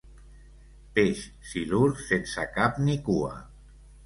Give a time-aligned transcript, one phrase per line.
[0.95, 1.13] Peix
[1.51, 3.31] silur sense cap ni cua.